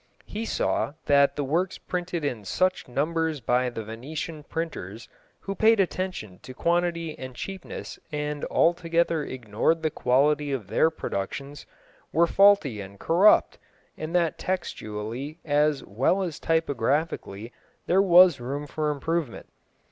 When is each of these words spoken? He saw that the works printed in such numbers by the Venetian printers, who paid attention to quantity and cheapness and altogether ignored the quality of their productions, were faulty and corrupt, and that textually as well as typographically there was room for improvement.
He 0.25 0.45
saw 0.45 0.93
that 1.05 1.35
the 1.35 1.43
works 1.43 1.77
printed 1.77 2.25
in 2.25 2.43
such 2.43 2.87
numbers 2.87 3.39
by 3.39 3.69
the 3.69 3.83
Venetian 3.83 4.41
printers, 4.41 5.07
who 5.41 5.53
paid 5.53 5.79
attention 5.79 6.39
to 6.39 6.55
quantity 6.55 7.15
and 7.19 7.35
cheapness 7.35 7.99
and 8.11 8.43
altogether 8.45 9.23
ignored 9.23 9.83
the 9.83 9.91
quality 9.91 10.51
of 10.51 10.69
their 10.69 10.89
productions, 10.89 11.67
were 12.11 12.25
faulty 12.25 12.81
and 12.81 12.99
corrupt, 12.99 13.59
and 13.95 14.15
that 14.15 14.39
textually 14.39 15.37
as 15.45 15.83
well 15.83 16.23
as 16.23 16.39
typographically 16.39 17.53
there 17.85 18.01
was 18.01 18.39
room 18.39 18.65
for 18.65 18.89
improvement. 18.89 19.49